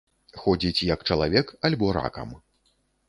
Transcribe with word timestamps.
Ходзіць 0.43 0.85
як 0.93 1.05
чалавек 1.09 1.53
альбо 1.69 1.93
ракам. 1.99 2.29